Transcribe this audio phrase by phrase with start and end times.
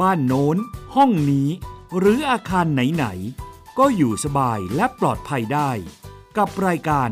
[0.00, 0.56] บ้านโน้น
[0.94, 1.48] ห้องนี้
[1.98, 5.70] หรืออาคารไหนๆ ก็อยู่สบายและปลอดภัยได้
[6.36, 7.10] กับรายการ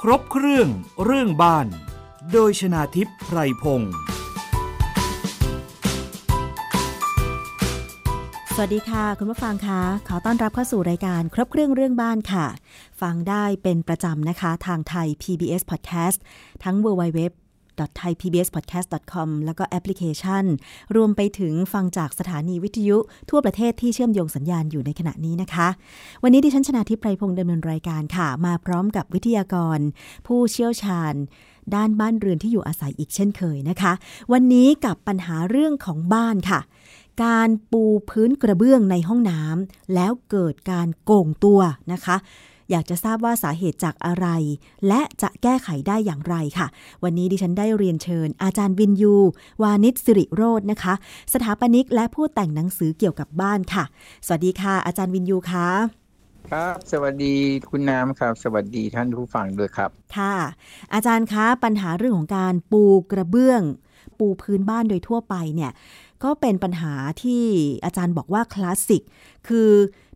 [0.00, 0.68] ครบเครื่อง
[1.04, 1.66] เรื่องบ้าน
[2.32, 3.92] โดยชนาทิพย์ไพรพงศ์
[8.54, 12.46] สวัสดีค่ะ คุณผู้ฟังคะขอต้อนรับเข้าสู่รายการครบเครื่องเรื่องบ้านค่ะ
[13.00, 16.18] ฟังได้เป็นประจำนะคะ ทางไทย PBS Podcast
[16.64, 17.20] ทั้ง www
[17.80, 20.44] www.thaipbspodcast.com แล้วก็แอปพลิเคชัน
[20.96, 22.96] รวมไปถึงฟังจากสถานีวิทยุ
[23.30, 25.68] ทั่วประเทศที่เชื่อมโยงสัญญาณอยู่ในขณะนี้นะคะ
[26.22, 29.78] วันนี้ดิฉันชนาทิพไพรพงศ์ดำเนินรายการค่ะ มาพร้อมกับวิทยากร
[30.26, 31.14] ผู้เชี่ยวชาญ
[31.74, 33.92] ด้านบ้านเรือนที่อยู่อาศัยอีกเช่นเคยนะคะ
[34.32, 36.60] วันนี้กับปัญหาเรื่องของบ้านค่ะ
[37.24, 41.60] การปูพื้นกระเบื้องในห้องน้ำแล้วเกิดการโก่งตัว
[41.92, 42.16] นะคะ
[42.70, 44.26] อยากจะทราบว่าสาเหตุจากอะไร
[44.88, 46.66] และจะแก้ไขได้อย่างไรค่ะ
[47.02, 49.16] วันนี้ดิฉันได้เรียนเชิญ อาจารย์วินยู
[49.62, 50.94] วานิชสิริโรจน์นะคะ
[51.32, 53.84] สถาปนิกและผู้แต่งหนังสือเกี่ยวกับบ้านค่ะ
[54.26, 55.68] สวัสดีค่ะ อาจารย์วินยูคะ
[56.50, 57.34] ครับ สวัสดี
[57.70, 60.36] คุณน้ำครับ สวัสดีท่านผู้ฟังด้วยครับ ค่ะ
[60.94, 63.62] อาจารย์คะปัญหาเรื่องของการปูกระเบื้อง
[64.18, 65.72] ปูพื้นบ้านโดยทั่วไปเนี่ย
[66.24, 67.44] ก็เป็นปัญหาที่
[67.84, 69.02] อาจารย์บอกว่าคลาสสิก
[69.48, 69.70] คือ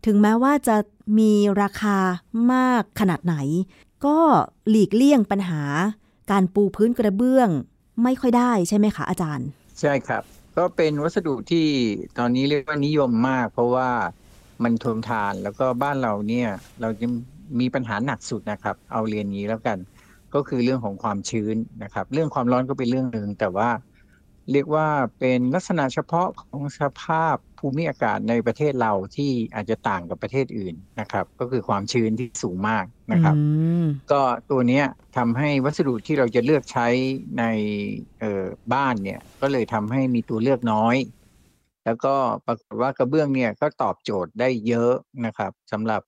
[0.04, 0.76] ถึงแม้ว่าจะ
[1.18, 1.98] มีราคา
[2.52, 3.36] มากขนาดไหน
[4.06, 4.18] ก็
[4.68, 5.62] หลีกเลี่ยงปัญหา
[6.30, 7.48] การปูพื้นกระเบื้อง
[8.02, 9.48] ไม่ค่อยได้ใช่ไหมคะอาจารย์
[9.80, 10.22] ใช่ครับ
[10.56, 11.66] ก็เป็นวัสดุที่
[12.18, 13.88] ตอนนี้เรียกว่านิยมมาก เพราะว่า
[14.62, 16.48] มันทนทานแล้วก็บ้านเราเนี่ย
[16.80, 17.06] เราจะ
[17.60, 19.78] มีปัญหาหนักสุดนะครับ เอาเรียนนี้แล้วกัน
[20.34, 23.68] ก็คือเรื่องของความชื้นนะครับ เรื่องความร้อนก็เป็นเรื่องหนึ่งแต่ว่า
[24.52, 33.36] เรียกว่าเป็นลักษณะเฉพาะของสภาพภูมิอากาศในประเทศเราที่อาจจะต่างกับประเทศอื่นนะครับ ก็คือความชื้นที่สูงมากนะครับ
[34.12, 34.82] ก็ตัวนี้
[35.16, 36.86] ทำให้วัสดุที่เราจะเลือกใช้
[37.38, 37.44] ใน
[38.74, 40.96] บ้านเนี่ยก็เลยทำให้มีตัวเลือกน้อย
[41.84, 42.14] แล้วก็
[42.46, 44.94] ปรากฏว่ากระเบื้องเนี่ยก็ตอบโจทย์ได้เยอะ
[45.26, 46.02] นะครับสำหรับ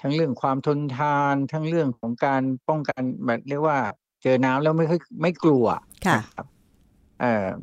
[0.00, 3.78] ทั้งเรื่องความทนทานทั้งเรื่องของการป้องกันแบบเรียกว่า
[4.22, 5.64] เจอน้ำแล้วไม่ค่อยไม่กลัว
[6.36, 6.46] ครับ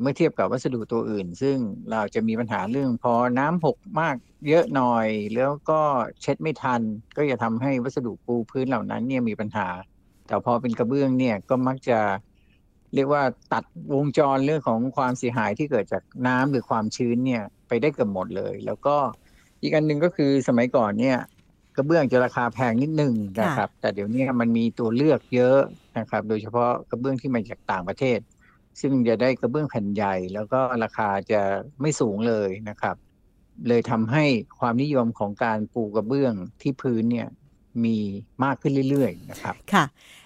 [0.00, 1.56] เมื่อเทียบกับวัสดุตัวอื่น ซึ่ง
[1.90, 4.16] เราจะมีปัญหาเรื่องพอน้ำหกมาก
[4.48, 5.80] เยอะหน่อย แล้วก็
[6.20, 6.80] เช็ดไม่ทัน
[7.16, 9.68] ก็จะทำให้วัสดุปูพื้นเหล่านั้นเนี่ยมีปัญหา
[10.26, 12.00] แต่พอเป็นกระเบื้องเนี่ยก็มักจะ
[12.94, 13.22] เรียกว่า
[13.52, 18.96] ตัดวงจรเรื่องของความเสียหายที่เกิดจากน้ำหรือความชื้นเนี่ยไปได้เกือบหมดเลย แล้วก็
[19.62, 21.18] อีกอันหนึ่งก็คือสมัยก่อนเนี่ย
[21.76, 25.58] กระเบื้องจะราคาแพงนิดหนึ่งนะครับ แต่เดี๋ยวนี้มันมีตัวเลือกเยอะ
[25.98, 28.18] นะครับ โดยเฉพาะกระเบื้องที่มาจากต่างประเทศ
[28.80, 31.40] ซึ่งจะได้กระเบื้องแผ่นใหญ่ แล้วก็ราคาจะ
[31.80, 32.96] ไม่สูงเลยนะครับ
[33.68, 34.24] เลยทำให้
[34.58, 37.28] ความนิยมของการปูกระเบื้องที่พื้นเนี่ย
[37.84, 37.98] มี
[38.44, 39.84] มากขึ้นเรื่อยๆนะครับ ค่ะ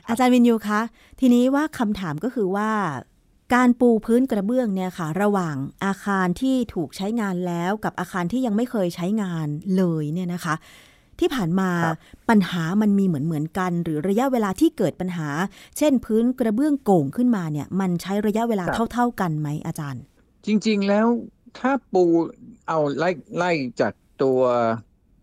[0.08, 0.80] อาจารย์วินยูคะ
[1.20, 2.70] ทีนี้ว่าคำถามก็คือว่า
[3.54, 10.54] การปูพื้นกระเบื้องเนี่ยค่ะ ระหว่างอาคารที่ถูกใช้งานแล้วกับอาคารที่ยังไม่เคยใช้งานเลยเนี่ยนะคะ
[11.20, 11.70] ที่ผ่านมา
[12.28, 15.28] ปัญหามันมีเหมือนเหมือนกัน หรือระยะเวลาที่เกิดปัญหา
[15.78, 20.02] เช่นพื้นกระเบื้องโก่งขึ้นมาเนี่ย มันใช้ระยะเวลาเท่า ๆกันไหมอาจารย์
[20.46, 21.06] จริง ๆ แล้ว
[21.58, 22.04] ถ้าปู
[22.68, 23.92] เอาไล่ไล่จาก
[24.22, 24.40] ตัว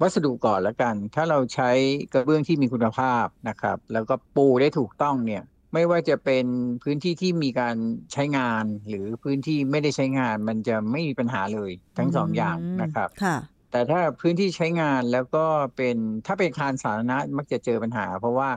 [0.02, 1.72] วัสดุก่อนแล้วกัน ถ้าเราใช้
[2.14, 6.46] กระเบื้องที่มีคุณภาพนะครับ แล้วก็ปูได้ถูกต้องเนี่ย ไม่ว่าจะเป็น
[6.84, 7.76] พื้นที่ที่มีการ
[8.14, 13.38] ใช้งาน หรือพื้นที่ไม่ได้ใช้งาน มันจะไม่มีปัญหาเลยทั้งสองอย่างนะครับค่ะ
[13.72, 15.46] แต่ถ้าพื้นที่ใช้งานแล้วก็
[15.76, 18.50] เป็นถ้าเป็นคานสาธารณะมักจะเจอปัญหา เพราะว่า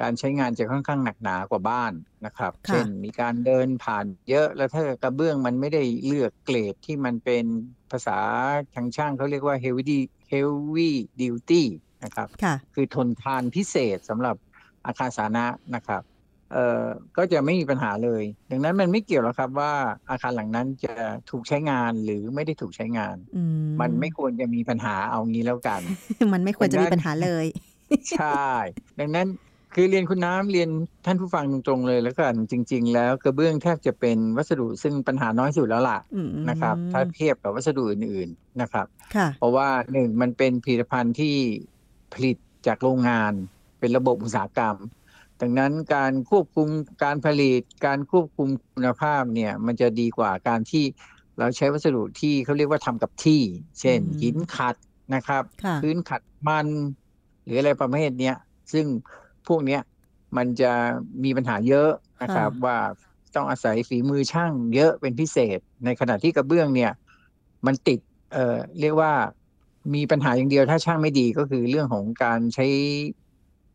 [0.00, 1.92] การใช้งานจะค่อนข้างหนักหนากว่าบ้าน
[2.26, 7.44] นะครับ เช่นมีการเดินผ่านเยอะแล้วถ้ากระเบื้องมันไม่ได้เลือกเกรดที่มันเป็น
[7.90, 8.18] ภาษา
[8.74, 9.98] ทางช่างเขาเรียกว่า heavy
[10.32, 10.90] heavy
[11.20, 11.64] duty
[12.04, 12.28] นะครับ
[12.74, 14.36] คือทนทานพิเศษสำหรับ
[14.86, 16.02] อาคารสาธารณะนะครับ
[16.54, 16.84] เอ่อ
[17.16, 19.72] ก็จะไม่มีปัญหาเลย ดังนั้นมันไม่เกี่ยวหรอกครับว่า
[20.10, 20.94] อาคารหลังนั้นจะ
[21.30, 23.16] ถูกใช้งานหรือไม่ได้ถูกใช้งาน
[23.80, 25.80] มันไม่ควรจะมีปัญหาเอางี้แล้วกัน
[26.32, 27.46] มันไม่ควรจะมีปัญหาเลย
[28.12, 28.48] ใช่
[29.00, 29.28] ดังนั้น
[29.74, 30.68] คือเรียนคุณน้ำเรียน
[31.06, 35.98] ท่านผู้ฟังตรงๆเลยแล้วกันจริง ๆ แล้วกระเบื้องแทบจะเป็นวัสดุซึ่งปัญหาน้อยสุดแล้วล่ะ
[36.48, 38.86] นะครับถ้าเทียบกับวัสดุอื่นๆนะครับ
[39.38, 41.34] เพราะว่าหนึ่งมันเป็นผลิตภัณฑ์ที่
[42.14, 42.36] ผลิต
[42.66, 43.32] จากโรงงาน
[43.80, 44.76] เป็นระบบอุตสาหกรรม
[45.40, 46.68] ดังนั้นการควบคุม
[47.04, 50.84] การผลิต การควบคุมคุณภาพเนี่ยมันจะดีกว่าการที่
[51.38, 53.40] เราใช้วัสดุที่เขาเรียกว่าทำกับที่
[53.80, 54.76] เช่นหินขัด
[55.14, 55.42] นะครับ
[55.82, 56.66] พื้นขัดมัน
[57.44, 58.36] หรืออะไรประเภทเนี้ย
[58.72, 58.86] ซึ่ง
[59.46, 59.80] พวกเนี้ย
[60.36, 60.72] มันจะ
[61.24, 61.90] มีปัญหาเยอะ
[62.22, 62.78] นะครับว่า
[63.34, 66.92] ต้องอาศัยฝีมือช่างเยอะเป็นพิเศษ ในขณะที่กระเบื้องเนี่ย
[67.66, 67.98] มันติด
[68.32, 69.12] เอ่อเรียกว่า
[69.94, 72.66] มีปัญหาอย่างเดียวถ้าช่างไม่ดีก็คือเรื่องของการใช้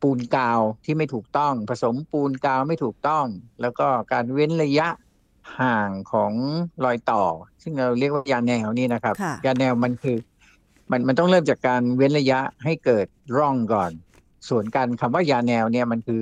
[0.01, 3.25] ปูนกาวที่ไม่ถูกต้อง ผสมปูนกาวไม่ถูกต้อง
[3.61, 4.87] แล้วก็การเว้นระยะ
[5.61, 6.33] ห่างของ
[6.85, 7.23] รอยต่อ
[7.61, 9.15] ซึ่งเราเรียกว่ายาแนวนี่นะครับ
[9.45, 10.17] ยาแนวมันคือ
[10.91, 13.07] มันมันต้องเริ่มจากการเว้นระยะให้เกิด
[13.37, 13.91] ร่องก่อน
[14.49, 16.21] ส่วนการคำว่ายาแนวเนี่ยมันคือ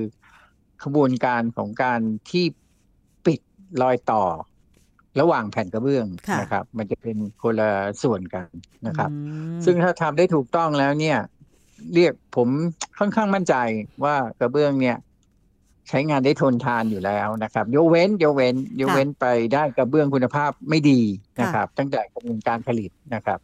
[0.84, 2.46] ขบวนการของการที่
[3.26, 3.40] ปิด
[3.82, 4.24] รอยต่อ
[5.20, 6.08] ระหว่างแผ่นกระเบื้อง
[6.42, 7.70] นะครับ มันจะเป็นคนละ
[8.04, 8.48] ส่วนกัน
[8.88, 9.10] นะครับ
[9.66, 11.18] ซึ่งถ้าทำได้ถูกต้องแล้วเนี่ย
[11.94, 12.50] เรียกผม
[13.00, 13.56] ค่อนข้างมั่นใจ
[14.04, 14.98] ว่ากระเบื้องเนี่ย
[15.90, 21.02] ใช้งานได้ทนทานอยู่แล้วนะครับ ยกเว้นยกเว้นยกเว้นไปได้กระเบื้องคุณภาพไม่ดี
[21.40, 23.40] นะครับ ตั้งแต่กระบวนการผลิตนะครับ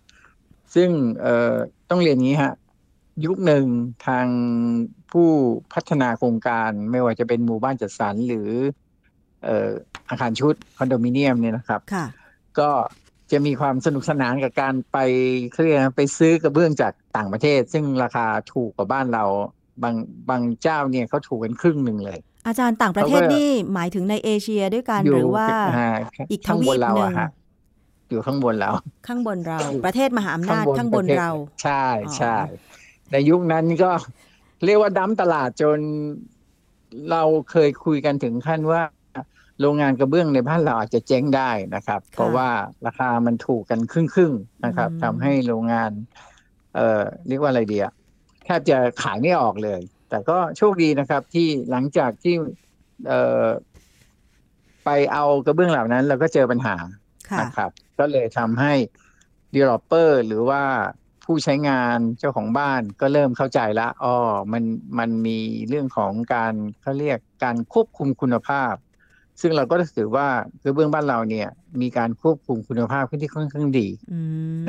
[0.76, 0.90] ซึ่ง
[1.22, 1.54] เอ่อ
[1.90, 2.54] ต้องเรียนนี้ฮะ
[3.26, 3.66] ยุคหนึ่ง
[4.08, 4.28] ทาง
[5.12, 5.30] ผู้
[5.74, 8.50] พัฒนาโครงการไม่ว่าจะเป็นหมู่บ้านจัดสรรหรือ
[9.44, 9.70] เอ่อ
[10.10, 11.82] อาคารชุดคอนโดมิเนียมเนี่ยนะครับ
[12.60, 12.70] ก็
[13.32, 14.98] จะมีความสนุกสนานกับการไป
[15.54, 19.26] เครียไปซื้อกระเบื้องจากต่างประเทศ ซึ่งราคาถูกกว่าบ้านเรา
[19.84, 19.96] บาง
[20.30, 25.48] บางเจ้าเนี่ยเขาถูกกันครึ่งหนึ่งเลย อาจารย์ต่างประเทศนี่หมายถึงในเอเชียด้วยกันหรือว่า
[26.32, 27.16] อีกทวีปหนึ่ง
[28.10, 28.72] อยู่ข้างบนเรา
[29.08, 31.32] ข้างบนเรา ประเทศมหาอำนาจข้างบนเรา
[31.64, 31.86] ใช่
[32.18, 32.36] ใช่
[33.12, 33.92] ในยุคนั้นก็
[34.66, 35.80] เรียกว่าดั้มตลาดจน
[37.12, 38.82] เราเคยคุยกันถึงขั้นว่า
[39.62, 42.50] โรงงานกระเบื้องในบ้านเราอาจจะเจ๊งได้นะครับ เพราะว่า
[42.86, 44.34] ราคามันถูกกันครึ่งครึ่ง
[44.66, 45.92] นะครับทำให้โรงงาน
[46.76, 47.88] เอ่อเรียกว่าอะไรเดีย
[48.46, 52.36] แทบจะขายไม่ออกเลย แต่ก็โชคดีนะครับที่หลังจากที่
[53.08, 53.46] เอ่อ
[54.86, 56.76] ไปเอากระเบื้องเหล่านั้นเราก็เจอปัญหา
[57.42, 58.74] นะครับ ก็เลยทำให้
[59.54, 60.64] developer หรือว่า
[61.26, 64.16] ผู้ใช้งานเจ้าของบ้านก็เริ่มเข้าใจละอ๋อ
[64.52, 64.64] มัน
[65.00, 65.40] มันมี
[65.70, 68.74] เรื่องของการเขาเรียกการควบคุมคุณภาพ
[69.42, 70.28] ซึ่งเราก็ถือว่า
[70.64, 71.48] กระเบื้องบ้านเราเนี่ย
[71.82, 73.88] มีการควบคุมคุณภาพที่ค่อนข้างดี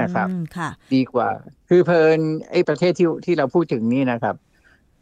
[0.02, 1.28] นะครับค่ะดีกว่า
[1.68, 2.18] คือเพลิน
[2.50, 4.36] ไอ้ประเทศที่ที่เราพูดถึงนี่นะครับ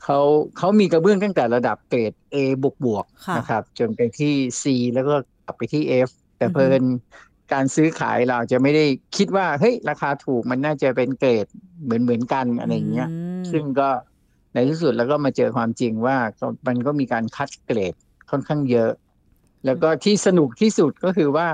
[0.04, 0.18] เขา
[0.58, 3.06] เขามีกระเบื้องตั้งแต่ระดับเกรด A บวกบวก
[3.38, 5.14] นะครับ จนไปที่ C แล้วก็
[5.44, 6.82] กลับไปที่ F แต่เพลิน
[7.52, 8.84] การซื้อขายเราจะไม่ได้
[9.16, 11.46] คิดว่าเฮ้ยราคาถูกมันน่าจะเป็นเกรด
[11.82, 13.08] เหมือนเหมือนกันอะไรอย่างเงี้ย
[13.52, 13.88] ซึ่งก็
[14.54, 16.16] ในที่สุดแล้วก็มาเจอความจริงว่า
[16.66, 17.94] มันก็มีการคัดเกรด
[18.30, 18.90] ค่อนข้างเยอะ
[19.64, 21.48] แล้วก็ที่สนุกที่สุดก็คือว่า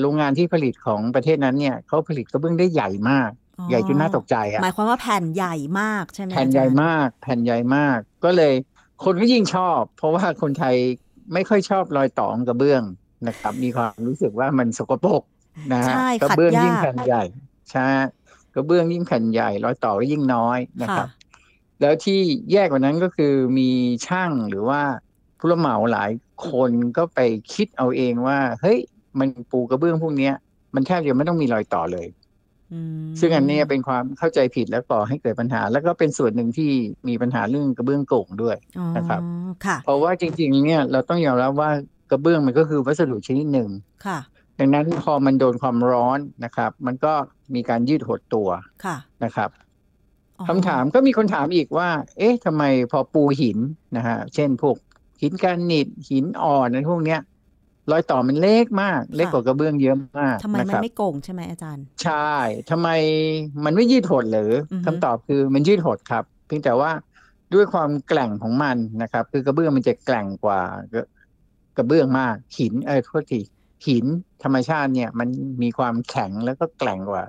[0.00, 3.30] โรงงานที่ผลิตของประเทศนั้นเนี่ยเขาผลิตกระเบื้องได้ใหญ่มาก
[3.70, 8.54] ใหญ่จนน่าตกใจอะหมายความว่าแผ่นใหญ่มากใช่ไหมแผ่นใหญ่มาก แผ่นใหญ่มาก ก็เลย
[9.04, 10.76] คนก็ยิ่งชอบ เพราะว่าคนไทย
[11.32, 12.82] ไม่ค่อยชอบรอยต่องกระเบื้อง
[13.28, 15.22] นะครับ มีความรู้สึกว่ามันสกปรก
[15.72, 17.22] นะฮะกระเบื้องยิ่งแผ่นใหญ่
[17.70, 17.88] ใช่
[18.54, 21.08] กระเบื้องยิ่งแผ่นใหญ่รอยต่อก็ยิ่งน้อยนะครับ
[21.80, 22.20] แล้วที่
[22.52, 23.70] แย่กว่านั้นก็คือมี
[24.06, 24.80] ช่างหรือว่า
[25.38, 26.10] ผู้รับเหมาหลาย
[26.48, 27.20] คนก็ไป
[27.54, 28.78] คิดเอาเองว่า เฮ้ย
[29.18, 30.30] มันปูกระเบื้องพวกนี้
[30.74, 32.08] มันแทบจะไม่ต้องมีรอยต่อเลย
[33.20, 36.70] ซึ่งอันนี้เป็นความเข้าใจผิดแล้วก่อให้เกิดปัญหา แล้วก็เป็นส่วนหนึ่งที่
[37.08, 38.56] มีปัญหาเรื่องกระเบื้องโก่งด้วย
[38.96, 39.20] นะครับ
[39.84, 41.70] เพราะว่าจริง ๆ เนี่ยเราต้องยอมรับว่า
[42.10, 43.68] กระเบื้องมันก็คือวัสดุชนิดหนึ่ง
[44.58, 47.12] ดังนั้นพอมันโดนความร้อนนะครับ มันก็
[47.54, 48.48] มีการยืดหดตัว
[49.24, 49.50] นะครับ
[50.48, 51.88] คำถามก็มีคนถามอีกว่า
[52.18, 53.58] เอ๊ะทำไมพอปูหิน
[53.96, 54.76] นะฮะเช่นพวก
[55.20, 57.20] หินกานิตหินอ่อนอะไรพวกเนี้ย
[57.90, 62.34] รอยต่อมันเล็กมาก เล็กกว่ากระเบื้องเยอะมากทำไมมันไม่โก่งใช่ไหมอาจารย์ ใช่
[62.70, 62.88] ทำไม
[63.64, 64.52] มันไม่ยืดหดหรือ
[64.86, 66.90] คำตอบคือมันยืดหดครับ เพียงแต่ว่า
[67.54, 70.60] ด้วยความแกล่งของมันนะครับ คือกระเบื้องมันจะแกล่งกว่า
[71.76, 73.40] กระเบื้องมาก หินเออโทษที
[73.86, 74.06] หิน
[74.42, 75.28] ธรรมชาติเนี่ย มัน
[75.62, 77.24] มีความแข็งแล้วก็แกล่งกว่า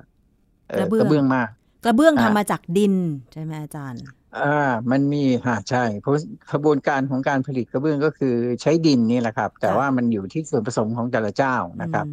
[0.79, 1.49] กระเบื้องมาก
[1.85, 2.95] กระเบื้องทำมาจากดิน
[3.33, 4.01] ใช่ไหมอาจารย์
[4.39, 6.13] อ่ามันมีฮะใช่เพราะ
[6.51, 12.05] กระบวนการของการผลิตกระเบื้องก็คือใช้ดินนี่แหละครับ แต่ว่ามันอยู่ที่ส่วนผสมของแต่ละเจ้านะครับ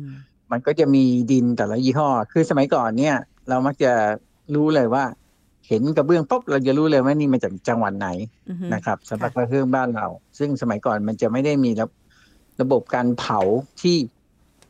[0.51, 3.17] มันก็จะมีดินแต่ละยี่ห้อ คือสมัยก่อนเนี่ย
[3.49, 3.93] เรามักจะ
[4.55, 5.05] รู้เลยว่า
[5.69, 8.09] เห็นกระเบื้องปุ๊บเราจะรู้เลยว่านี่มาจากจังหวัดไหน
[8.75, 10.07] นะครับสำหรับกระเบื้องบ้านเรา
[10.39, 11.87] ซึ่งสมัยก่อนมันจะไม่ได้มีระ
[12.61, 13.41] ระบบการเผา
[13.81, 13.97] ที่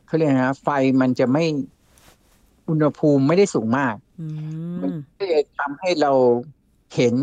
[0.07, 0.69] เขาเรียกนะไฟ
[1.01, 1.43] มันจะไม่
[2.69, 3.95] อุณหภูมิไม่ได้สูงมาก
[4.81, 6.11] มันก็จะทำให้เรา
[6.95, 7.15] เห็น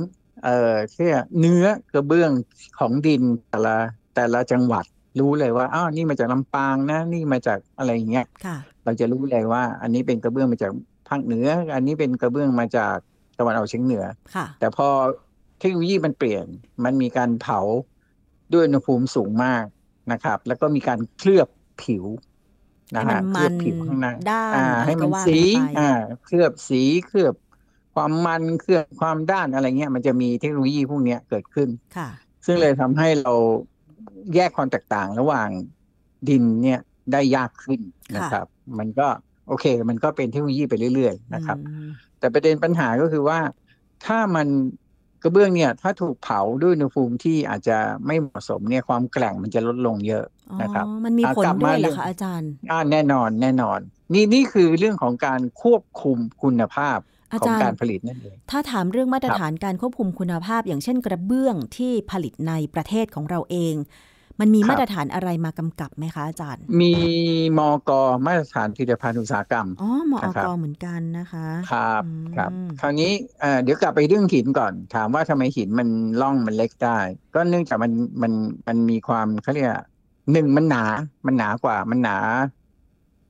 [0.45, 1.09] เอ่อแค่
[1.39, 2.31] เนื้อกระเบื้อง
[2.79, 3.77] ของดินแต่ละ
[4.15, 4.85] แต่ละจังหวัด
[5.21, 8.27] รู้เลยว่าอ้าวนี่มาจากลำปางนะนี่มาจากอะไรอย่างเงี้ย
[8.85, 10.73] เราจะรู้เลยว่า อันนี้เป็นกระเบื้องมาจาก
[11.09, 12.97] ภาคเหนือ อันนี้เป็นกระเบื้องมาจาก
[13.39, 14.05] ตะวันออกเฉียงเหนือ
[14.61, 14.89] แต่พอ
[15.59, 16.47] เทคโนโลยีมันเปลี่ยน
[16.85, 17.61] มันมีการเผา
[18.53, 19.65] ด้วยอุณหภูมิสูงมาก
[20.13, 21.49] นะครับ แล้วก็มีการเคลือบ
[21.83, 22.05] ผิว
[22.97, 24.09] นะฮะเคลือบผิวข้างใน
[24.87, 25.39] ให้มันสี
[25.79, 25.91] อ่า
[26.25, 27.35] เคลือบสีเคลือบ
[27.97, 32.09] ความมันเครื่องความด้านอะไรเงี้ยมันจะมีเทคโนโลยีพวกนี้เกิดขึ้นค่ะ
[32.47, 33.35] ซึ่งเลยทำให้เรา
[34.35, 35.49] แยกความแตกต่างระหว่าง
[36.29, 36.81] ดินเนี่ย
[37.13, 37.81] ได้ยากขึ้น
[38.17, 38.47] นะครับ
[38.79, 39.09] มันก็
[39.49, 41.59] โอเค มันก็เป็นเทคโนโลยีไปเรื่อยๆนะครับ
[42.19, 43.39] แต่ประเด็นปัญหาก็คือว่า
[44.07, 44.47] ถ้ามัน
[45.23, 50.25] กระเบื้องเนี่ย ถ้าถูกเผาด้วยอุณหภูมิที่อาจจะไม่เหมาะสมเนี่ยความแกร่งมันจะลดลงเยอะ
[50.63, 53.81] นะครับมันมีผลกลับด้มาวยเหรอเรื่องคะอาจารย์อ่าแน่นอนแน่นอน
[54.13, 63.77] นี่นี่คือเรื่องของการควบคุมคุณภาพอา ของจารการย์ผลิตนั่นเองถ้าถามเรื่องมาตรฐานการควบคุมคุณภาพ อย่างเช่นกระเบื้องที่ผลิตในประเทศของเราเอง
[64.41, 66.93] มันมีครับมาตรฐานอะไรมากำกับไหมคะอาจารย์ มี
[67.59, 67.91] มก
[68.27, 75.89] มาตรฐานผลิตภัณฑ์อุตสาหกรรมอ๋อมอนะครับกเหมือนกันนะคะครับอืมครับ คราวนี้เอ่อเดี๋ยวกลับไปเรื่องหินก่อน ถามว่าทำไมหินมัน
[76.21, 76.99] ล่องมันเล็กได้
[77.35, 77.93] ก็เนื่องจากมัน
[78.23, 78.33] มัน
[78.67, 79.85] มันมีความเขาเรียกอะ
[80.33, 80.85] หนึ่งมันหนา
[81.27, 82.19] มันหนากว่ามันหนา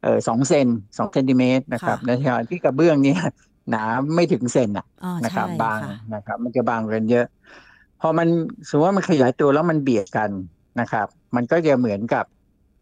[0.02, 3.20] เออสองเซนสองเซนติเมตรนะครับในขณะที่กระเบื้องเนี่ย
[3.70, 3.82] หนา
[4.14, 7.26] ไม่ถึงเซนอะอ๋อนะครับใช่บางค่ะนะครับ มันจะบางกันเยอะ
[8.00, 8.28] พอมัน
[8.68, 10.30] สมมติว่ามันขยายตัวแล้วมันเบียดกัน
[10.80, 11.06] นะครับ
[11.36, 12.24] มันก็จะเหมือนกับ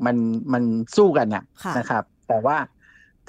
[0.07, 0.17] มัน
[0.53, 0.62] มัน
[0.97, 2.57] สู้กันน่ะค่ะนะครับ แต่ว่า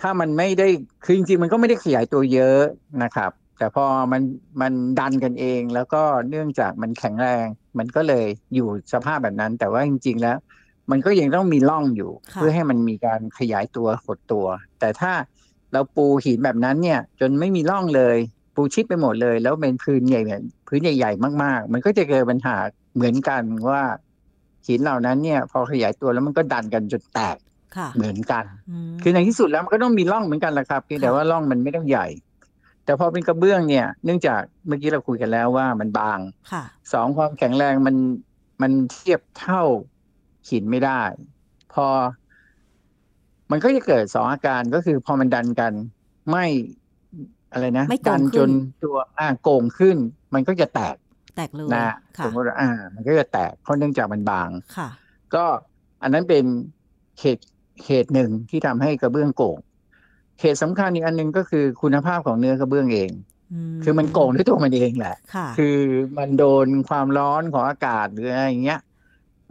[0.01, 0.67] ถ้ามันไม่ได้
[1.03, 2.61] คือจริงๆมันก็ไม่ได้ขยายตัวเยอะ
[3.03, 4.21] นะครับ แต่พอมัน
[4.61, 7.45] มันดันกันเอง แล้วก็เนื่องจากมันแข็งแรง
[7.77, 10.37] มันก็เลยอยู่สภาพแบบนั้น แต่ว่าจริง ๆ แล้ว
[10.91, 14.45] มันก็ยังต้องมีร่องอยู่ค่ะเพื่อให้มันมีการขยายตัวหดตัว
[14.79, 15.11] แต่ถ้า
[15.73, 18.17] เราปูหินแบบนั้นเนี่ย จนไม่มีร่องเลย
[18.55, 20.21] ปูชิดไปหมดเลย แล้วเป็นพื้นใหญ่
[20.67, 22.55] พื้นใหญ่ๆมากๆ มันก็จะเกิดปัญหา
[22.95, 23.81] เหมือนกันว่า
[24.67, 27.37] หินเหล่านั้นเนี่ย พอขยายตัวแล้วมันก็ดันกันจนแตก
[27.75, 28.45] ค่ะเหมือนกัน
[28.91, 32.07] มคือในที่สุดแล้วมันก็ต้องมีร่องเหมือนกันแหละครับเพียงแต่ค่ะว่าร่องมันไม่ต้องใหญ่
[32.85, 36.19] แต่พอเป็นกระเบื้องเนี่ย เนื่องจากเมื่อกี้เราคุยกันแล้วว่ามันบาง
[36.51, 37.95] ค่ะสองความแข็งแรงมัน
[38.61, 39.63] มันเทียบเท่า
[40.49, 41.01] หินไม่ได้
[41.73, 41.87] พอ
[43.51, 45.73] มันก็จะเกิดสองอาการก็คือพอมันดันกัน
[46.29, 46.45] ไม่
[47.51, 48.49] อะไรนะไม่โก่ดังนขึ้นจน
[48.83, 49.97] ตัวอ่าโก่งขึ้น
[50.33, 50.95] มันก็จะแตก
[51.35, 51.87] แตกเลยนะ
[52.17, 54.89] ค่ะสมมติว่าอ่า มันก็จะแตกเพราะเนื่องจากมันบางค่ะ
[55.35, 55.45] ก็
[56.01, 56.43] อันนั้นเป็น
[57.19, 57.45] เหตุ
[57.85, 59.57] เหตุหนึ่งที่ทำให้กระเบื้องโก่ง
[60.41, 63.11] เหตุสำคัญอีกอันหนึ่งก็คือคุณภาพของเนื้อกระเบื้องเอง
[63.83, 65.77] คือมันโก่งด้วยตัวมันเองแหละค่ะคือ
[66.17, 68.81] มันโดนความร้อนของอากาศหรืออะไรอย่างเงี้ย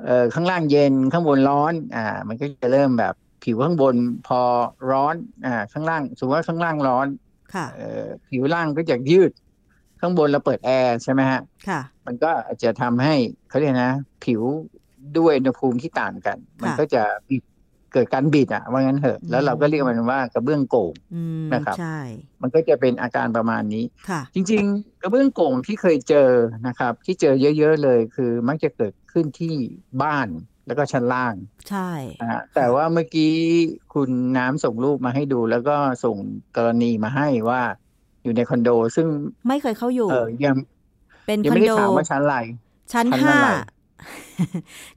[0.05, 3.97] เอ่อข้างล่างเย็นข้างบนร้อน อ่า มันก็จะเริ่มแบบ ผิวข้างบน
[4.29, 4.41] พอ
[4.91, 5.15] ร้อน
[5.47, 7.07] อ่าข้างล่างสมมติว่าข้างล่างร้อน
[7.55, 9.31] ค่ะเอ่อผิวล่างก็จะยืด
[10.01, 13.15] ข้างบนเราเปิดแอร์ใช่ไหมฮะค่ะ มันก็อาจจะทำให้
[13.49, 13.93] เขาเรียกนะ
[14.25, 14.43] ผิว
[15.19, 17.43] ด้วยอุณหภูมิที่ต่างกัน มันก็จะบิด
[17.93, 21.99] เกิดการบิดอะว่างั้นเถอะ แล้วเราก็เรียกมันว่ากระเบื้องโก่งอืมนะครับใช่
[22.43, 26.31] มันก็จะเป็นอาการประมาณนี้ค่ะ จริง ๆ กระเบื้องโก่งที่เคยเจอ
[26.67, 29.55] นะครับ ที่เจอเยอะ ๆ เลย คือมักจะเกิดขึ้นที่
[30.03, 30.29] บ้าน
[30.67, 31.35] แล้วก็ชั้นล่าง
[31.69, 31.91] ใช่
[32.21, 33.33] นะฮะแต่ว่าเมื่อกี้
[33.95, 36.17] คุณน้ำส่งรูปมาให้ดู แล้วก็ส่ง
[36.57, 37.61] กรณีมาให้ว่า
[38.25, 39.07] อยู่ในคอนโด ซึ่ง
[39.49, 40.57] ไม่เคยเข้าอยู่ เออยัง
[41.27, 42.37] เป็นยังคอนไม่ได้โดถามว่าชั้นอะไร
[42.93, 43.51] ชั้นชั้นห้าอะไร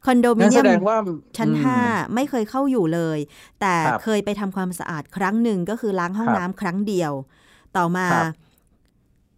[0.05, 0.97] คอนโดมินั่นเนีแสยมดงว่า
[1.37, 1.79] ชั้นอืมห้า
[2.15, 3.19] ไม่เคยเข้าอยู่เลย
[3.61, 7.11] แต่ครับเคยไปทำความสะอาดครั้งหนึ่งก็คือล้างห้องครับน้ำครั้งเดียว
[7.77, 8.27] ต่อมาครับ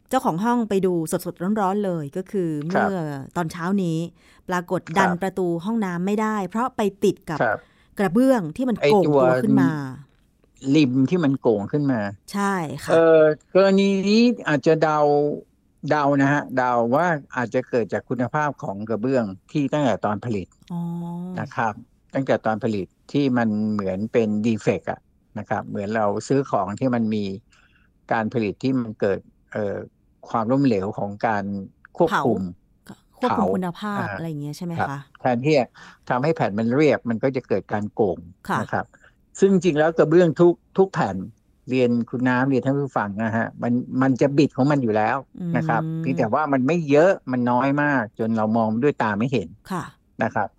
[0.09, 2.99] เจ้าของห้องไปดูสดๆร้อนๆเลยก็คือครับเมื่อ
[3.35, 3.97] ตอนเช้านี้
[4.49, 7.57] ปรากฏครับดันประตูห้องน้ำไม่ได้ เพราะไปติดกับครับ
[7.99, 9.71] กระเบื้องที่มันไอ้โก่งตัวตัวขึ้นมา
[10.75, 11.99] ริมที่มันโก่งขึ้นมา
[12.33, 13.23] ใช่ค่ะเออ
[13.53, 14.99] กรณีนี้อาจจะเดา
[15.89, 20.81] เดานะฮะเดาว่าอาจจะเกิดจากคุณภาพของกระเบื้องที่ตั้งแต่ตอนผลิตอ๋อ
[21.39, 21.73] นะครับ
[22.13, 24.99] ตั้งแต่ตอนผลิตที่มันเหมือนเป็นดีเฟกอะ
[25.39, 27.23] นะครับ เหมือนเราซื้อของที่มันมี
[28.11, 29.19] การผลิตที่มันเกิด
[29.53, 29.77] เอ่อ
[30.29, 31.43] ความล้มเหลวของการ
[31.97, 32.41] ควบคุม
[33.19, 35.65] ควบคุมเผาคุณภาพอ่าอะไรอย่างเงี้ยใช่ไหมครับคะแทนที่จะ
[36.09, 38.17] ทำให้แผ่นมันเรียบมันก็จะเกิดการโก่ง
[38.49, 38.85] ค่ะนะครับ
[39.39, 41.15] ซึ่งจริงแล้วกระเบื้องทุกทุกแผ่น
[41.69, 45.17] เรียนคุณน้ำเรียนท่านผู้ฟังนะฮะมันมันจะบิดของมันอยู่แล้ว
[45.57, 49.83] นะครับอืมเพียงแต่ว่ามันไม่เยอะมันน้อยมาก จนเรามองด้วยตาไม่เห็นค่ะ
[50.23, 50.49] นะครับ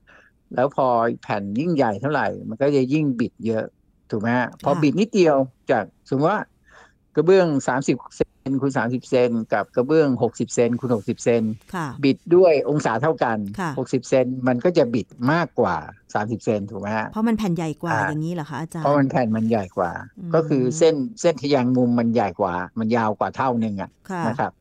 [0.55, 0.87] แล้วพอ
[1.23, 3.65] แผ่นยิ่งใหญ่เท่าไหร่ มันก็จะยิ่งบิดเยอะ
[4.11, 5.37] ถูกไหมฮะพอบิดนิดเดียว
[5.71, 6.41] จากสมมติว่า
[7.15, 7.47] กระเบื้อง
[7.81, 11.43] 30เซ นคูณ30เซนกับกระเบื้อง60เซนคูณ60เซน
[11.75, 15.77] ค่ะบิดด้วยองศาเท่ากันค่ะ60เซนมันก็จะบิดมากกว่า
[16.11, 24.53] 30เซนถูกไหมฮะเพราะมันแผ่นใหญ่กว่าอ่าอย่างนี้เหรอคะอาจารย์เพราะมันแผ่นมันใหญ่กว่าอืมก็คือเส้นเส้นทะแยงมุมมันใหญ่กว่า มันยาวกว่าเท่าหนึ่งอะค่ะนะครับ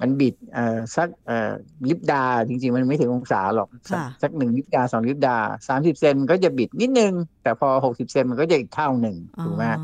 [0.00, 1.50] มันบิดเอ่อสักเอ่อ
[1.88, 5.36] ลิปดาจริง ๆ มันไม่ถึงองศาหรอก สักค่ะสักหนึ่งลิปดาสองลิปดา
[5.68, 9.76] สามสิบเซนมันก็จะบิดนิดนึง แต่พอหกสิบเซนมันก็จะอีกเท่าหนึ่งถูกไหมอ๋อ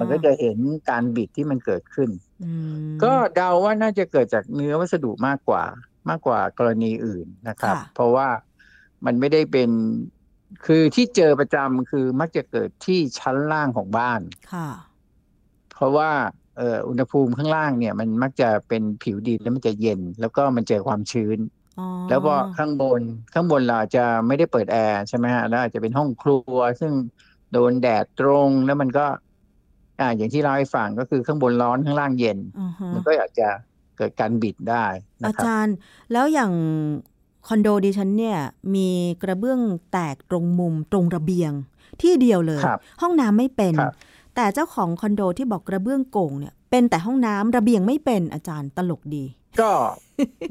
[0.00, 0.58] มันก็จะเห็น
[0.90, 2.10] การบิดที่มันเกิดขึ้น
[2.44, 5.64] อืมก็เดาว่าน่าจะเกิดจากเนื้อวัสดุมากกว่า
[6.08, 8.28] มากกว่ากรณีอื่นนะครับค่ะเพราะว่า
[9.04, 9.70] มันไม่ได้เป็น
[10.66, 14.20] คือที่เจอประจำคือมักจะเกิดที่ชั้นล่างของบ้าน
[14.52, 14.68] ค่ะ
[15.74, 16.10] เพราะว่า
[16.56, 21.38] เอ่ออุณหภูมิข้างล่างเนี่ย มันมักจะเป็นผิวดินแล้วมันจะเย็น แล้วก็มันเจอความชื้น
[21.78, 23.00] อ๋อแล้วพอข้างบน
[23.34, 26.92] ข้างบนเราอาจจะไม่ได้เปิดแอร์ใช่ไหมฮะแล้วอาจจะเป็นห้องครัว ซึ่ง
[27.52, 29.06] โดนแดดตรงแล้วมันก็
[30.00, 33.48] อ่าอย่างที่เราให้ฟังก็คือข้างบนร้อนข้างล่างเย็นอือฮะมันก็อาจจะ
[33.96, 34.86] เกิดการบิดได้
[35.20, 35.74] นะอาจารย์
[36.12, 36.52] แล้วอย่าง
[37.48, 38.38] คอนโดดิฉันเนี่ย
[38.74, 38.88] มี
[39.22, 39.60] กระเบื้อง
[39.92, 41.52] แตกตรงมุมตรงระเบียง
[42.02, 42.62] ที่เดียวเลย
[43.02, 43.74] ห้องน้ำไม่เป็น
[44.34, 49.24] แต่เจ้าของคอนโดที่บอกกระเบื้องโก่งเนี่ยเป็นแต่ห้องน้ำระเบียงไม่เป็นอาจารย์ตลกดี
[49.60, 49.70] ก็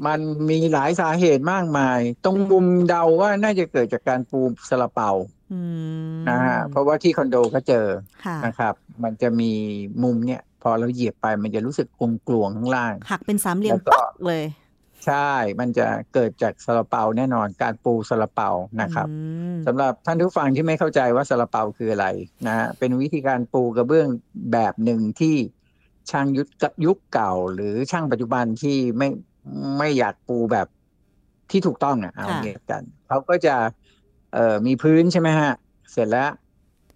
[0.06, 5.10] มันมีหลายสาเหตุมากมาย ตรงมุมเดาว่าน่าจะเกิดจากการปูสลับเปา
[6.28, 7.86] นะฮะเพราะว่าที่คอนโดก็เจอ
[8.46, 9.52] นะครับ มันจะมี
[10.02, 14.44] มุมเนี่ย พอเราเหยียบไปมันจะรู้สึกกลงกลวงข้างล่าง หักเป็นสามเหลี่ยมปักเลย
[15.06, 19.08] ใช่ มันจะเกิดจากสลับเปาแน่นอนการปูสลับเปานะครับ
[19.66, 22.06] สำหรับท่านผู้ฟังที่ไม่เข้าใจว่าสลับเปาคืออะไร
[22.46, 24.08] นะฮะเป็นวิธีการปูกระเบื้อง
[24.52, 25.36] แบบหนึ่งที่
[26.10, 26.46] ช่างยุค
[26.86, 29.08] ยุคเก่า หรือช่างปัจจุบันที่ไม่
[29.78, 30.66] ไม่อยากปูแบบ
[31.50, 33.54] ที่ถูกต้องอะเอาเงี้ยกันเขาก็จะ
[34.34, 35.52] เอ่อมีพื้นใช่ไหมฮะ
[35.92, 36.30] เสร็จแล้ว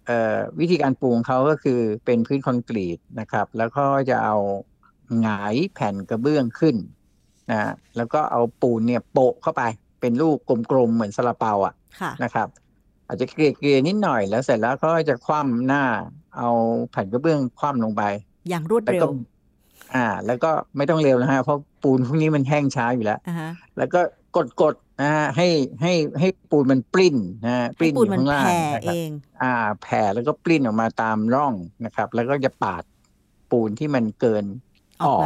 [0.07, 4.37] เอ่อวิธีการปูของเขาก็คือเป็นพื้นคอนกรีตนะครับ แล้วก็จะเอา
[5.21, 6.75] หงายแผ่นกระเบื้องขึ้น
[7.51, 9.63] นะแล้วก็เอาปูนเนี่ยโปะเข้าไป
[10.01, 10.37] เป็นลูก
[10.71, 11.73] กลมๆเหมือนซาลาเปาอะ
[12.23, 12.47] นะครับ
[13.07, 15.83] อาจจะเกลี่ยๆนิดหน่อยแล้วเสร็จแล้วก็จะคว่ำหน้า
[16.37, 16.49] เอา
[16.91, 18.03] แผ่นกระเบื้องคว่ำลงไป
[18.49, 19.09] อย่างรวดเร็ว
[19.95, 23.19] อ่า แล้วก็ไม่ต้องเร็วนะฮะเพราะปูนพวกนี้มันแห้งช้าอยู่แล้ว
[23.77, 24.01] แล้วก็
[24.35, 25.47] กดกด นะฮะให้
[25.81, 28.45] ให้ให้ปูนมันปลิ้นนะฮะปลิ้นอยู่ข้างล่าง
[28.85, 29.09] เอง
[29.41, 31.53] อ่า แผ่แล้วก็ปลิ้นออกมาตามร่อง
[31.85, 32.83] นะครับ แล้วก็จะปาด
[33.51, 34.45] ปูนที่มันเกิน
[35.03, 35.25] ออก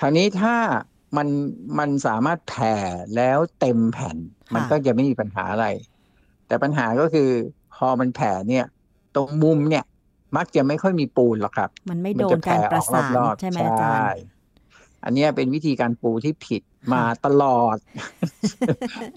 [0.00, 0.56] คราวนี้ถ้า
[1.16, 1.28] มัน
[1.78, 2.74] มันสามารถแผ่
[3.16, 4.16] แล้วเต็มแผ่น
[4.54, 5.66] มันก็จะไม่มีปัญหาอะไร
[6.46, 7.28] แต่ปัญหาก็คือ
[7.76, 8.64] พอมันแผ่เนี่ย
[9.14, 9.84] ตรงมุมเนี่ย
[10.36, 14.22] มักจะไม่ค่อยมีปูนหรอกครับ มันไม่โดนการประสานใช่ไหมอาจารย์
[15.04, 16.62] อันนี้เป็นวิธีการปูที่ผิด
[16.92, 17.76] มาตลอด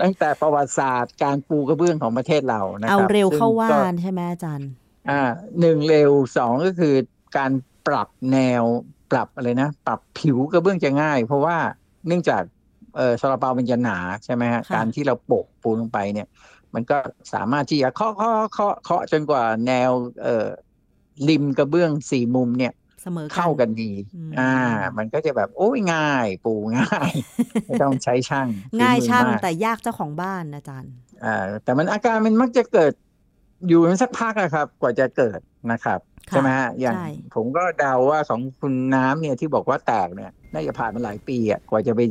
[0.02, 4.70] ตั้งแต่ประวัติศาสตร์การปูกระเบื้องของประเทศเรานะครับเอาเร็วเข้าว่านใช่ไหมอาจารย์
[5.10, 5.22] อ่า
[5.60, 6.96] หนึ่งเร็วสองก็คือ
[7.38, 7.52] การ
[7.88, 8.64] ปรับแนว
[9.12, 11.58] ปรับอะไรนะ ปรับผิวกระเบื้องจะง่าย เพราะว่า
[12.08, 12.44] เนื่องจาก
[12.96, 16.28] เออซาลาเปามันจะหนาใช่ไหมฮะการที่เราโปะปูลงไปเนี่ย
[16.74, 16.98] มันก็
[17.34, 19.92] สามารถที่จะเคาะเคาะเคาะเคาะจนกว่าแนว
[20.24, 20.48] เอ่อ
[21.30, 23.92] ริมกระเบื้องสี่มุมเนี่ย เสมอเข้ากันดี
[24.40, 24.54] อ่า
[24.98, 27.12] มันก็จะแบบโอ้ยง่าย ปูง่าย
[27.66, 28.48] ไม่ต้องใช้ช่าง
[28.82, 30.92] ง่ายช่างแต่ยากเจ้าของบ้านอาจารย์
[31.24, 32.94] อ่าแต่มันอาการมันมักจะเกิด
[33.68, 35.40] อยู่สักพักนะครับ กว่าจะเกิด
[35.72, 36.96] นะครับใช่ไหมฮะอย่าง
[37.36, 42.02] ผมก็เดาว่าของคุณน้ำเนี่ยที่บอกว่าแตกเนี่ยน่าจะผ่านมาหลายปีอะกว่าจะไป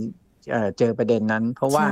[0.78, 1.84] เจอประเด็นนั้น เพราะว่า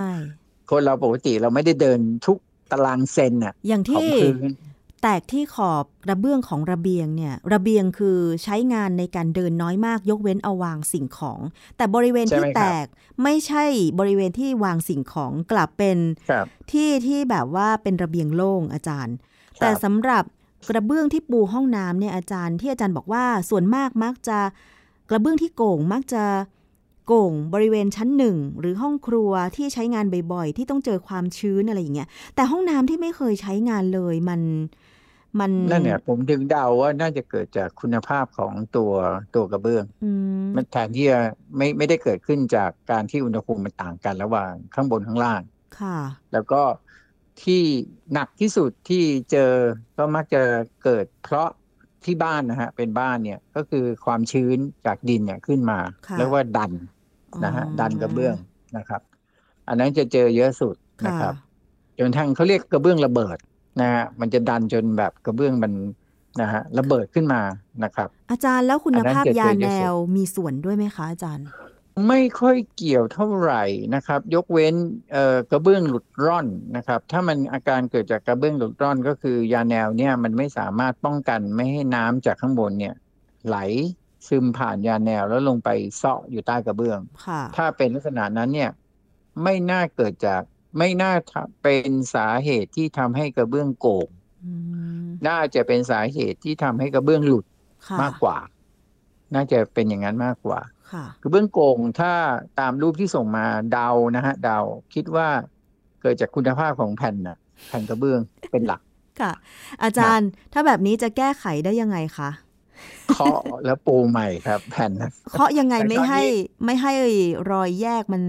[0.71, 2.39] คนเราปกติเราไม่ได้เดินทุก
[2.73, 4.09] ตารางเซนอะอย่างที่
[5.03, 11.41] แตกที่ขอบกระเบื้องของระเบียงเนี่ยระเบียงคือใช้งานในการเดินน้อยมากยกเว้นเอาวางสิ่งของ
[11.77, 12.87] แต่บริเวณที่แตก
[13.23, 13.65] ไม่ใช่
[13.99, 15.99] บริเวณที่วางสิ่งของกลับเป็น
[16.73, 19.15] ที่ที่แบบว่าเป็นระเบียงโล่งอาจารย์
[19.61, 20.25] แต่สำหรับ
[20.69, 24.39] กระเบื้องที่ปูห้องน้ำเนี่ยอาจารย์ที่อาจารย์บอกว่าส่วนมากมักจะ
[25.11, 26.25] กระเบื้องที่โก่งมักจะ
[27.07, 34.41] โก่งบริเวณชั้นหนึ่งหรือห้องครัวที่ใช้งานบ่อยๆ ที่ต้องเจอความชื้นอะไรอย่างเงี้ยแต่ห้องน้ำที่ไม่เคยใช้งานเลยมัน
[35.41, 38.93] มันนั่นเนี่ยผมถึงเดาว่าน่าจะเกิดจากคุณภาพของตัว
[39.35, 39.85] ตัวกระเบื้อง
[40.57, 41.21] มันแทนที่จะ
[41.57, 45.41] ไม่ไม่ได้เกิดขึ้นจากการที่อุณหภูมิมันต่างกันระหว่างข้างบนข้างล่าง
[45.81, 45.99] ค่ะ
[46.33, 46.63] แล้วก็
[47.43, 47.63] ที่
[48.13, 49.53] หนักที่สุดที่เจอ
[49.97, 50.43] ก็มักจะ
[50.85, 51.49] เกิดเพราะ
[52.05, 55.79] ที่บ้านนะฮะเป็นบ้านเนี่ยก็คือความชื้นจากดินเนี่ยขึ้นมา
[56.19, 56.73] แล้วว่าดัน
[57.45, 58.37] นะฮะดันกระเบื้อง
[58.77, 59.03] นะครับ
[59.69, 60.75] อันนั้นจะเจอเยอะสุด
[61.07, 61.35] นะครับ
[61.99, 63.39] จนทั้งเขาเรียกกระเบื้องระเบิด
[63.81, 65.73] นะฮะมันจะดันจนแบบกระเบื้องมัน
[66.41, 67.41] นะฮะระเบิดขึ้นมา
[67.85, 71.47] นะครับ อาจารย์แล้วคุณภาพยาแนวมีส่วนด้วยไหมคะอาจารย์
[72.09, 73.63] ไม่ค่อยเกี่ยวเท่าไหร่
[73.95, 74.75] นะครับ ยกเว้น
[75.13, 82.95] เอ่อกระเบื้องหลุดร่อนนะครับ ถ้ามันอาการเกิดจากกระเบื้องหลุดร่อนก็คือยาแนวเนี่ยมันไม่สามารถป้องกันไม่ให้น้ำจากข้างบนเนี่ย
[83.47, 83.59] ไหล
[84.29, 87.01] ซึมผ่านยาแนวแล้วลงไปเซาะอยู่ใต้กระเบื้อง
[87.57, 88.71] ถ้าเป็นลักษณะนั้นเนี่ย
[89.43, 90.43] ไม่น่าเกิดจาก
[90.77, 91.13] ไม่น่า
[91.63, 94.09] เป็นสาเหตุที่ทำให้กระเบื้องโก่ง
[95.29, 97.45] น่าจะเป็นสาเหตุที่ทำให้กระเบื้องหลุด
[98.03, 98.39] มากกว่า
[99.35, 100.61] น่าจะเป็นอย่างนั้นมากกว่า
[101.23, 102.13] กระเบื้องโก่งถ้า
[102.61, 104.59] ตามรูปที่ส่งมาเดานะฮะเดา
[104.95, 105.29] คิดว่า
[106.03, 108.21] เกิดจากคุณภาพของแผ่นน่ะแผ่นกระเบื้อง
[108.53, 108.81] เป็นหลัก
[109.21, 109.33] ค่ะ
[109.83, 112.31] อาจารย์ถ้าแบบนี้จะแก้ไขได้ยังไงคะ
[113.11, 114.91] เคาะแล้วปูใหม่ครับ แผ่น
[115.33, 116.23] เคาะยังไงไม่ให้
[116.65, 116.93] ไม่ให้
[117.51, 118.23] รอยแยกมัน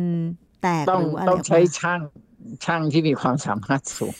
[0.63, 2.01] แตกต้องต้องใช้ช่าง
[2.65, 4.15] ช่างที่มีความสามารถสูง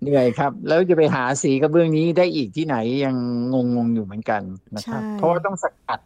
[0.00, 3.16] เหนื่อยครับ แล้วจะไปหาสีกระเบื้องนี้ได้อีกที่ไหนยัง
[3.54, 4.42] งงงอยู่เหมือนกัน
[4.76, 6.00] นะครับ เพราะว่าต้องสกัด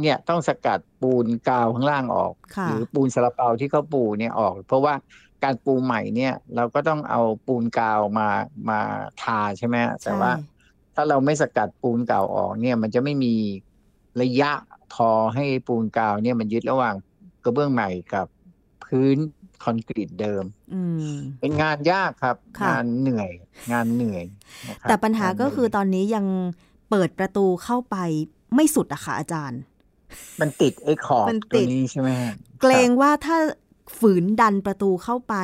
[0.00, 2.32] เนี่ยต้องสกัดปูนกาวข้างล่างออก
[2.68, 4.94] หรือปูนสลับเปาที่เขาปูเนี่ยออก เพราะว่า
[5.44, 8.28] การปูใหม่เนี่ย เราก็ต้องเอาปูนกาวมา
[8.68, 8.80] มา
[9.22, 10.32] ทาใช่ไหมแต่ว่า
[10.94, 13.34] ถ้าเราไม่สกัดปูนเก่าออกเนี่ย มันจะไม่มี
[14.22, 14.52] ระยะ
[14.94, 16.94] พอให้ปูนกาวเนี่ยมันยึดระหว่าง
[17.44, 18.26] กระเบื้องใหม่กับ
[18.84, 19.16] พื้น
[19.62, 20.44] คอนกรีตเดิม
[20.74, 23.30] อืมเป็นงานยากครับค่ะงานเหนื่อย
[23.72, 24.24] งานเหนื่อย
[24.68, 26.26] นะครับแต่ปัญหาก็คือตงนเหนื่ยอนนี้ยัง
[26.90, 27.96] เปิดประตูเข้าไป
[28.54, 29.60] ไม่สุดอะค่ะอาจารย์
[30.40, 33.36] มันติดไอ้ขอบมันติตัวดนี้ใช่ไหมฮะเกรงว่าถ้า
[33.98, 35.34] ฝืนดันประตูเข้าไป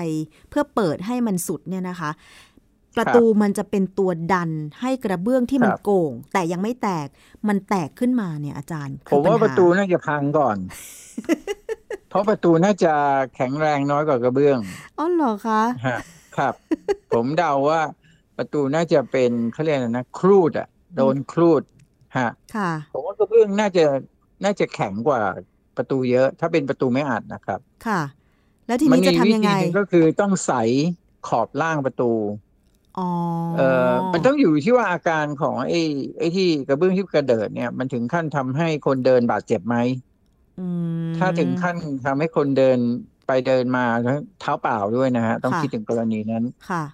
[0.51, 2.11] เพื่อเปิดให้มันสุดเนี่ยนะคะ
[2.97, 4.51] ประตูมันจะเป็นตัวดัน
[4.81, 7.07] ให้กระเบื้องที่มันโก่ง แต่ยังไม่แตก
[7.49, 10.59] มันแตกขึ้นมาเนี่ยอาจารย์ผคือมว่าญหประตูน่าจะพังก่อน
[12.09, 12.95] เพราะประตูน่าจะ
[13.37, 14.59] แข็งแรงน้อยกว่ากระเบื้อง
[14.99, 15.99] อ๋อเหรอคะฮะ
[16.37, 16.55] ครับ
[17.13, 17.81] ผมเดาว่า
[18.37, 21.63] ประตูน่าจะเป็นเขาเรียกอะไรนะครูดอะโดนครูด
[22.19, 23.85] ฮะค่ะผมว่ากระเบื้องน่าจะ
[24.45, 25.21] น่าจะแข็งกว่า
[25.77, 28.01] ประตูเยอะ ถ้าเป็นประตูไม่อัดนะครับ ค่ะ
[28.67, 30.53] แล้วทีมันี้จะทำยังไงวิธีหนึ่ก็คือต้องใส
[31.29, 32.13] ขอบล่างประตู
[32.99, 33.09] อ๋อ
[33.57, 35.81] เอ่อมันต้องอยู่ที่ว่าอาการของไอ้
[36.19, 40.08] ไอ้ที่กระเบื้องที่กระเดิดเนี่ย มันถึงขั้นทำให้คนเดินบาดเจ็บไหมอืม
[41.19, 42.79] ถ้าถึงขั้นทำให้คนเดิน
[43.27, 43.85] ไปเดินมา
[44.41, 46.85] เท้าเปล่าด้วยนะฮะ ต้องค่ะคิดถึงกรณีนั้นค่ะ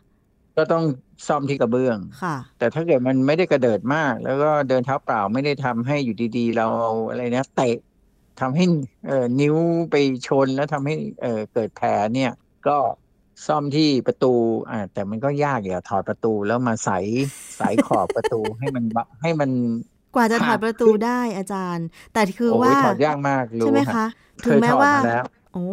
[0.57, 0.85] ก็ต้อง
[1.27, 7.77] ซ่อมที่กระเบื้องค่ะ แต่ถ้าเกิดมันไม่ได้กระเดิดมาก แล้วก็เดินเท้าเปล่าไม่ได้ทำให้อยู่ดีๆ เราเอาอะไรนะเตะ
[8.41, 8.65] ทำให้
[9.09, 9.57] เอ่อนิ้ว
[9.91, 9.95] ไป
[10.27, 12.33] ชนแล้วทำให้เอ่อเกิดแผลเนี่ย
[12.69, 12.79] ก็
[13.47, 14.35] ซ่อมที่ประตู
[14.71, 16.91] อ่าแต่มันก็ยากอย่าถอดประตูแล้วมาใส
[17.57, 19.51] ใสขอบประตูให้มันบะให้มัน
[20.15, 24.07] กว่าจะถอดค่ะประตูได้อาจารย์ แต่คือโอ้ว่ายถอดยากมากรู้ใช่ไหมฮคะ
[24.43, 25.25] เคถึงยแม้ถอดว่ามาแล้ว
[25.55, 25.67] โอ้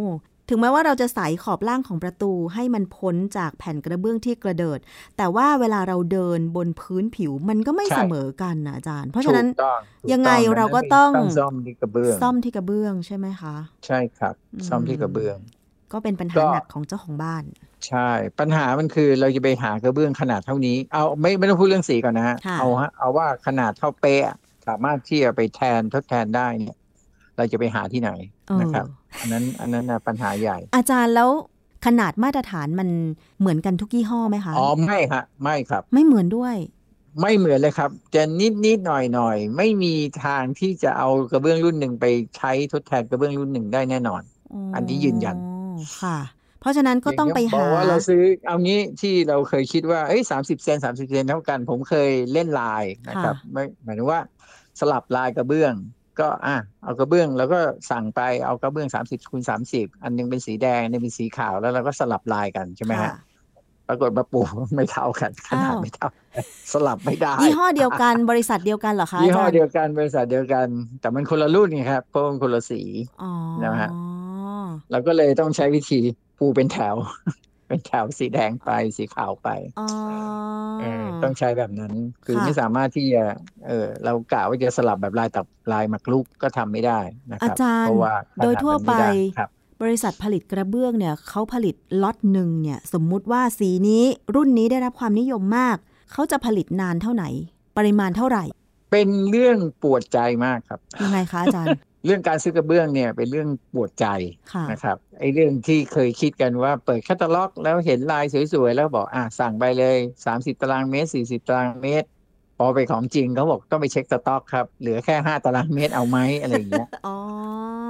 [0.49, 4.80] ถึงแม้ว่าเราจะใส่ขอบล่างของประตูให้มันพ้นจากแผ่นกระเบื้องที่กระเดิด
[5.17, 14.36] แต่ว่าเวลาเราเดินบนพื้นผิวมันก็ไม่ใช่เสมอกันนะอาจารย์ เพราะฉะนั้นถูกต้องถูกยังไงต้องเราก็ดัต้องซ่อมที่กระเบื้องซ่อมที่กระเบื้องใช่ไหมคะ ใช่ครับ
[14.67, 15.38] ซ่อมที่กระเบื้อง
[15.93, 17.43] ก็เป็นปัญหาก็หนักของเจ้าของบ้าน
[17.88, 24.21] ใช่ ปัญหามันคือเราจะไปหากระเบื้องขนาดเท่านี้ เอาไม่ไม่ต้องพูดเรื่องสีก่อนนะฮะค่ะเอาฮะเอาว่าขนาดเท่าเป๊ะ
[24.67, 26.75] สามารถที่จะไปแทนทดแทนได้เนี่ย
[27.38, 28.12] เราจะไปหาที่ไหน
[28.47, 28.86] เออนะครับ
[29.19, 31.30] อันนั้นอันนั้นน่ะปัญหาใหญ่ อาจารย์แล้ว
[31.86, 32.89] ขนาดมาตรฐานมัน
[33.39, 36.56] เหมือนกันทุกยี่ห้อไหมคะอ๋อไม่ฮะไม่ครับ ไม่เหมือนด้วย
[37.21, 39.93] ไม่เหมือนเลยครับ จะนิดนิดหน่อยหน่อยไม่มี
[40.25, 42.06] ทางที่จะเอากระเบื้องรุ่นหนึ่งไป
[42.38, 44.21] ใช้ทดแทนกระเบื้องรุ่นหนึ่งได้แน่นอน
[44.75, 45.38] อันนี้ยืนยัน
[46.02, 46.17] ค่ะ
[46.62, 54.20] เพราราะฉะนั้นก็ต้องไปย่าหาเงี้ยบอกว่าเราซื้อเอางี้ที่เราเคยคิดว่าเอ้ยสามสิบเซนสามสิบเซนเท่ากัน ผมเคยเล่นลายนะครับค่ะไม่หมายถึงว่า
[54.80, 55.74] สลับลายกระเบื้อง
[56.20, 57.60] ก็อะเอากระเบื้องแล้วก็
[57.91, 63.13] สั่งไปเอากระเบื้องสามสิบคูณสามสิบอันหนึงเป็นสีแดงอันหนึงเป็นสีขาวแล้วเราก็สลับลายกันใช่ไหมฮะค่ะ
[63.88, 64.41] ปรากฏว่าปู
[64.76, 70.67] ไม่เท่ากันขนาดอ้าวไม่เท่ากันสลับไม่ได้ยี่ห้อเดียวกันบริษัทเดียวกันเหรอคะยี่ห้ออาจารย์เดียวกันบริษัทเดียวกัน
[71.02, 72.82] แต่มันคนละรุ่นไงครับเพราะมันคนละสี
[73.22, 73.32] อ๋อ
[73.63, 73.89] นะฮะ
[74.91, 75.99] เราก็เลยต้องใช้วิธี
[76.38, 76.95] ปูเป็นแถว
[77.67, 79.88] เป็นแถวสีแดงไปสีขาวไปอ๋อ
[80.81, 81.93] เออต้องใช้แบบนั้น
[82.25, 83.23] คือค่ะไม่สามารถที่จะ
[83.67, 86.99] เออเรากะว่าจะสลับแบบลายตับลายหมักลุกก็ทำไม่ได้
[87.31, 89.49] นะคอารับจารย์เพราะว่าขนาโดยทั่วมันไปม่ด้ครับ
[89.81, 94.03] บริษัทผลิตกระเบื้องเนี่ยเขาผลิตล็อตหนึ่งเนี่ย สมมุติว่าสีนี้
[94.36, 95.77] รุ่นนี้ได้รับความนิยมมาก
[96.12, 97.29] เขาจะผลิตนานเท่าไหร่
[97.77, 98.43] ปริมาณเท่าไหร่
[98.91, 104.05] เป็นเรื่องปวดใจมากครับยังไงคะอาจารย์ เรื่องการซื้อกระเบื้องเนี่ยเป็นเรื่องปวดใจ
[104.53, 109.97] ค่ะนะครับไอ้เรื่องที่เคยคิดกันว่าเปิดแคตตาล็อก แล้วเห็นลายสวยๆ แล้วบอกอะสั่งไปเลย
[110.29, 112.07] 30 ตารางเมตร 40 ตารางเมตร
[112.57, 117.15] พอไปของจริงเขาบอกต้องไปเช็คสต็อกครับ เหลือแค่ 5 ตารางเมตรเอาไหมอะไรอย่างเงี้ยอ๋อ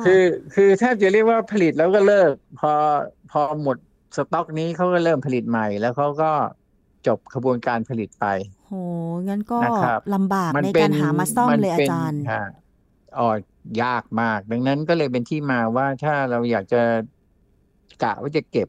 [0.05, 0.23] คือ
[0.55, 2.71] คือแทบจะเรียกว่าผลิตแล้วก็เลิก พอ
[3.31, 3.77] พอหมด
[4.15, 6.31] สต็อกนี้เขาก็เริ่มผลิตใหม่แล้วเขาก็
[7.07, 8.25] จบขบวนการผลิตไป
[8.67, 8.71] โห
[9.29, 12.21] งั้นก็นะครับลำบากมัในเป็การหามาซ่อมเลยอาป็นจารย์
[13.11, 13.29] ฮะอ๋อ
[13.83, 16.77] ยากมาก ดังนั้นก็เลยเป็นที่มาว่าถ้าเราอยากจะ
[18.03, 18.67] กะว่าจะเก็บ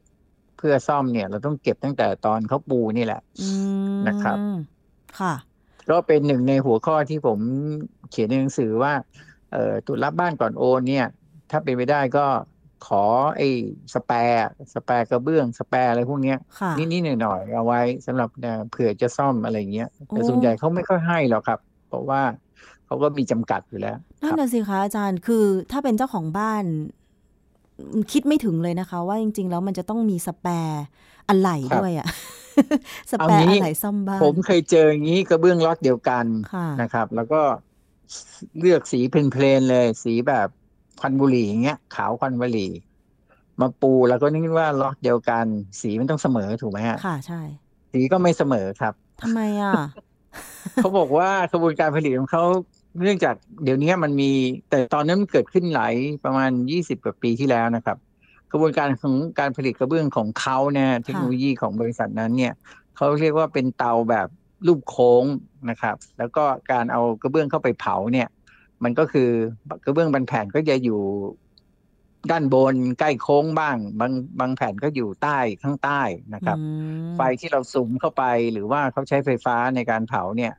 [0.57, 3.47] เพื่อซ่อมเนี่ย เราต้องเก็บตั้งแต่ตอนเขาปูนี่แหละอื
[3.93, 4.37] มนะครับ
[5.19, 5.33] ค่ะ
[5.89, 7.39] ก็เป็นหนึ่งในหัวข้อที่ผม
[8.09, 8.93] เขียนในหนังสือว่า
[9.51, 11.05] เอ่อตรวจรับบ้านก่อนโอนเนี่ย
[11.51, 12.25] ถ้าเป็นไปได้ก็
[12.87, 13.03] ขอ
[13.37, 13.47] ไอ้
[13.93, 22.21] สแปร์สแปร์กระเบื้องสแปร์อะไรพวกเนี้ยค่ะนิดๆหน่อยๆเอาไว้สำหรับเอ่อเผื่อจะซ่อมอะไรอย่างเงี้ยแต่โอ้ส่วนใหญ่เขาไม่ค่อยให้หรอกครับ เพราะว่า
[22.85, 26.63] เขาก็มีจำกัดอยู่แล้วคนั่นรับน่ะสิคะอาจารย์คือถ้าเป็นเจ้าของบ้าน
[27.79, 30.83] อืมคิดไม่ถึงเลยนะคะ ว่าจริง ๆ แล้วมันจะต้องมีสแปร์
[31.27, 32.07] อะไหล่ด้วยอะ
[33.11, 37.41] สเอาแปร์งี้อะไหล่ซ่อมบ้านผมเคยเจออย่างนี้กระเบื้องล็อตเดียวกันค่ะนะครับ แล้วก็
[38.59, 40.47] เลือกสีเพลนๆเลย สีแบบ
[40.99, 42.71] ควันบุหรี่อย่างเงี้ย ขาวควันบุหรี่
[43.61, 45.45] มาปูแล้วก็นึกว่าล็อตเดียวกัน
[45.81, 47.41] สีมันต้องเสมอถูกไหมฮะค่ะใช่
[47.93, 49.75] สีก็ไม่เสมอครับทำไมอะ
[50.75, 52.43] เขาบอกว่ากระบวนการผลิตของเขา
[53.03, 54.31] เนื่องจากเดี๋ยวนี้มันมี
[54.69, 55.93] แต่ตอนนั้นมันเกิดขึ้นหลาย
[56.25, 57.97] ประมาณยี่สิบกว่าปีที่แล้วนะครับ
[58.51, 62.53] กระบวนการของการผลิตกระเบื้องของเขาเนี่ยเทคโนโลยีของบริษัทนั้นเนี่ย
[62.95, 64.27] เขาเรียกว่าเป็นเตาแบบ
[64.67, 65.23] รูปโค้ง
[65.69, 68.27] นะครับ แล้วก็การเอากระเบื้องเข้าไปเผาเนี่ย
[68.83, 69.29] มันก็คือ
[69.85, 70.99] กระเบื้องบางแผ่นก็จะอยู่
[72.31, 76.01] ด้านบนใกล้โค้งบ้าง บางบางแผ่นก็อยู่ใต้ข้างใต้
[76.33, 76.57] นะครับ
[77.15, 80.53] ไฟที่เราสูมเข้าไปหรือว่าเขาใช้ไฟฟ้าในการเผาเนี่ย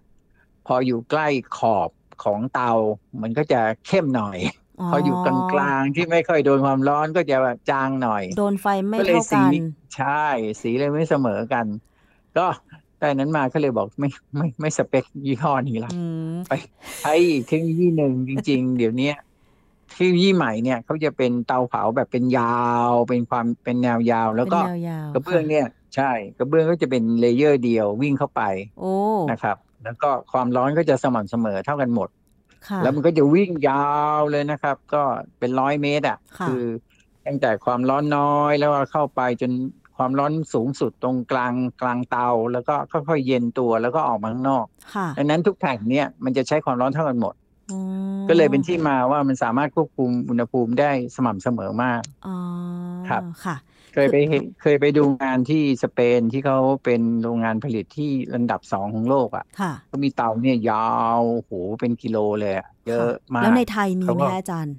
[0.66, 1.90] พออยู่ใกล้ขอบ
[2.24, 2.72] ของเตา
[3.22, 4.38] มันก็จะเข้มหน่อย
[4.90, 5.16] พออยู่
[5.52, 7.36] กลางๆที่ไม่ค่อยโดนความร้อนก็จะ
[7.70, 9.52] จางหน่อย โดนไฟไม่เท่ากัน
[9.96, 10.24] ใช่
[10.60, 11.66] สีเลยไม่เสมอกัน
[12.36, 12.46] ก็
[12.98, 15.92] แต่นั้นมาก็เลยบอกไม่ไม่ไม่สเปคยี่ห้อนี้ละ
[16.48, 16.52] ไป
[17.00, 19.12] ใช้อีกเทคโนโลยีหนึ่งจริง ๆ เดี๋ยวนี้
[19.94, 24.58] เทคโนโลยีใหม่เนี่ยเขาจะเป็นเตาเผาแบบเป็นยาว เป็นความเป็นแนวยาว แล้วก็
[25.14, 28.42] กระเบื้องเนี่ยใช่กระเบื้องก็จะเป็นเลเยอร์เดียววิ่งเข้าไป
[29.30, 32.08] นะครับ แล้วก็ความร้อนก็จะสม่ำเสมอเท่ากันหมด
[32.82, 33.86] แล้วมันก็จะวิ่งยา
[34.18, 35.02] วเลยนะครับ ก็
[35.38, 36.62] เป็นร้อยเมตรอะคือ
[37.26, 39.52] ตั้งแต่ความร้อนน้อยแล้วเข้าไปจน
[39.96, 44.64] ความร้อนสูงสุดตรงกลางกลางเตา แล้วก็ค่อยๆเย็นตัวแล้วก็ออกมาข้างนอก
[45.16, 47.34] ดังนั้นทุกแผ่นเนี่ยมันจะใช้ความร้อนเท่ากันหมด
[48.28, 52.02] ก็เลยเป็นที่มาว่ามันสามารถควบคุมอุณหภูมิได้สม่ำเสมอมาก
[53.08, 53.56] ครับค่ะ
[53.94, 54.16] เคยไป
[54.62, 59.44] เคยไปดูงานที่สเปนที่เขาเป็นโรงงานผลิตที่ระดับสองของโลกอะ
[59.90, 62.54] ก็มีเตาเนี่ยยาวโหเป็นกิโลเลย
[62.86, 64.74] เยอะมากแล้วในไทยมีไหมอาจารย์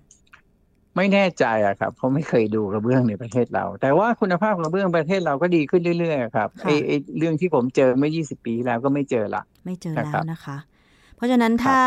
[0.96, 10.58] ไม่แน่ใจอะครับเขาไม่เคยดูกระเบื้องในประเทศเรา แต่ว่าคุณภาพกระเบื้องประเทศเราก็ดีขึ้นเรื่อยๆครับไอ้ไอ้เรื่องที่ผมเจอเมื่อ 20 ปีแล้วก็ไม่เจอละไม่เจอแล้วนะคะ
[11.16, 11.82] เพราะฉะนั้นถ้า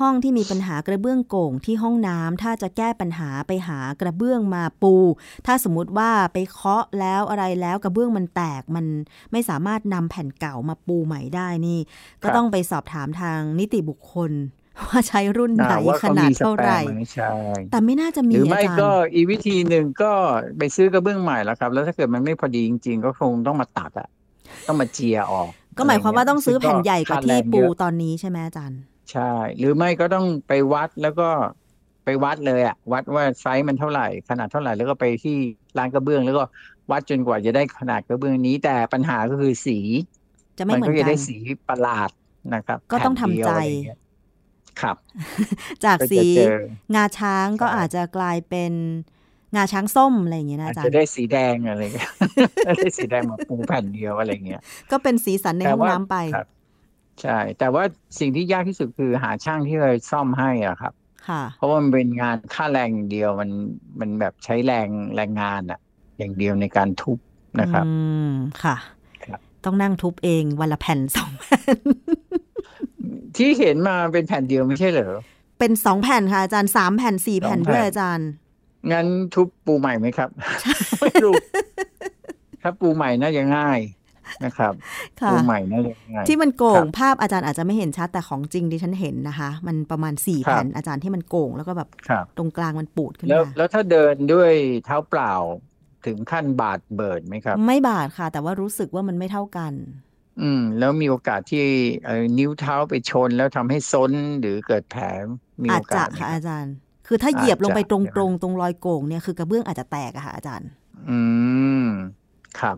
[0.00, 4.94] ห้องที่มีปัญหากระเบื้องโก่งที่ห้องน้ำถ้าจะแก้ปัญหาไปหากระเบื้องมาปู
[5.46, 8.86] ถ้าสมมติว่าไปเคาะแล้วอะไรแล้วกระเบื้องมันแตกมัน
[9.32, 11.78] ไม่สามารถนำแผ่นเก่ามาปูใหม่ได้นี่
[12.22, 14.32] ก็ต้องไปสอบถามทางนิติบุคคล
[14.88, 16.80] ว่าใช้รุ่นไหนขนาดเท่าไหร่
[17.70, 20.12] แต่ไม่น่าจะมีหรือไม่ก็อีกวิธีหนึ่งก็
[20.58, 24.08] ไปซื้อกระเบื้องใหม่แล้วครับ แล้วถ้าเกิดมันไม่พอดีจริง ๆ ก็คงต้องมาตัดอะ
[24.66, 28.80] ต้องมาเจียออก ก็หมายความว่าต้องซื้อแผ่นใหญ่กว่าที่ปูตอนนี้ใช่ไหมอาจารย์
[29.12, 31.28] ใช่ หรือไม่ก็ต้องไปวัดแล้วก็
[32.04, 35.36] ไปวัดเลยอะวัดว่าไซส์มันเท่าไหร่ขนาดเท่าไหร่แล้วก็ไปที่
[35.78, 36.42] ร้านกระเบื้อง แล้วก็
[36.90, 39.78] วัดจนกว่าจะได้ขนาดกระเบื้องนี้ แต่ปัญหาก็คือสี
[40.58, 41.36] จะไม่เหมือนกันก็จะได้สี
[41.68, 42.10] ประหลาด
[42.54, 43.52] นะครับ ก็ต้องทำใจ
[44.80, 44.96] ครับ
[45.84, 46.26] จากสี
[46.94, 48.72] งาช้างก็อาจจะกลายเป็น
[49.56, 52.10] งาช้างส้มอะไรอย่างเงี้ยนะอาจารย์จะได้สีแดงอะไรเงี้ย
[52.78, 54.60] ได้สีแดงมาปูแผ่นเดียวอะไรเงี้ย
[54.90, 56.16] ก็เป็นสีสันในห้องน้ำไป
[57.22, 57.84] ใช่ แต่ว่า
[58.18, 60.92] สิ่งที่ยากที่สุดคือหาช่างที่จะซ่อมให้อะครับ
[61.28, 63.50] ค่ะเพราะว่ามันเป็นงานค่าแรงเดียวมัน
[64.00, 65.80] มันแบบใช้แรงแรงงานอะ
[66.18, 67.18] อย่างเดียวในการทุบ
[67.60, 67.92] นะครับ อื
[68.28, 68.30] ม
[68.62, 68.76] ค่ะ
[69.64, 71.78] ต้องนั่งทุบเองวันละแผ่นสองแผ่น
[73.36, 75.12] ที่เห็นมาเป็นแผ่นเดียวไม่ใช่เหรอ
[75.58, 78.28] เป็นสองแผ่นค่ะอาจารย์สามแผ่นสี่แผ่นด้วยอาจารย์
[78.92, 80.28] งั้นทุบปูใหม่ไหมครับ
[81.00, 81.34] ไม่รู้
[82.62, 83.80] ถ้าปูใหม่น่าจะง่าย
[84.44, 84.72] นะครับ
[85.30, 91.88] ปูใหม่น่าจะง่ายที่มันโก่งภาพอาจารย์อาจจะไม่เห็นชัดแต่ของจริงดิฉันเห็นนะคะ มันประมาณสี่แผ่นอาจารย์ที่มันโก่งแล้วก็แบบ
[92.36, 94.52] ตรงกลางมันปูดขึ้นมาแล้วแล้วถ้าเดินด้วย
[94.84, 95.34] เท้าเปล่า
[96.06, 99.72] ถึงขั้นบาดเบิดไหมครับ ไม่บาดค่ะ แต่ว่ารู้สึกว่ามันไม่เท่ากัน
[100.42, 101.64] อืม แล้วมีโอกาสที่
[102.38, 105.04] นิ้วเท้าไปชนแล้วทำให้ซ้นหรือเกิดแผล
[105.62, 106.74] มีโอกาสค่ะอาจารย์
[107.12, 110.68] คือถ้าเหยียบลงไปตรงๆตรงรอยโก่งเนี่ยคือกระเบื้องอาจจะแตกอะค่ะอาจารย์
[111.10, 111.18] อื
[111.84, 111.86] ม
[112.60, 112.76] ครับ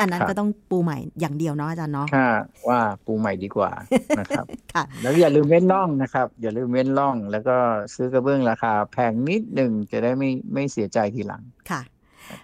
[0.00, 2.32] อันนั้นก็ต้องปูใหม่อย่างเดียวเนาะอาจารย์เนาะค่ะ
[2.68, 3.70] ว่าปูใหม่ดีกว่า
[4.18, 7.56] นะครับค่ะแล้วอย่าลืมเว้นร่องนะครับ อย่าลืมเว้นร่อง แล้วก็
[7.94, 11.80] ซื้อกระเบื้องราคาแพงนิดหนึ่งจะได้ไม่ไม่เสียใจทีหลังค่ะ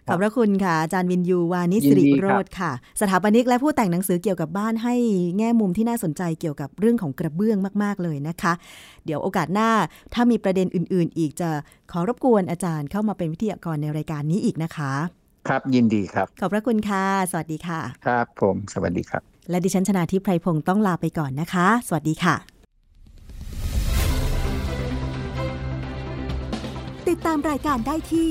[0.08, 4.94] ขอบพระคุณค่ะ อาจารย์วินยูวานิสิริโรธค่ะ สถาปนิกและผู้แต่งหนังสือเกี่ยวกับบ้านให้
[5.38, 8.52] แง่มุมที่น่าสนใจเกี่ยวกับเรื่องของกระเบื้องมาก ๆ เลยนะคะ
[9.04, 9.70] เดี๋ยวโอกาสหน้า
[10.14, 11.50] ถ้ามีประเด็นอื่น ๆ อีกจะ
[11.92, 14.92] ขอรบกวนอาจารย์เข้ามาเป็นวิทยากรในรายการนี้อีกนะคะ
[15.48, 22.36] ครับยินดีครับ ขอบพระคุณค่ะ สวัสดีค่ะ ครับผม สวัสดีครับ และดิฉันชนะทิพไพรพงศ์ต้องลาไปก่อนนะคะ สวัสดีค่ะ
[27.08, 28.30] ติดตามรายการได้ที่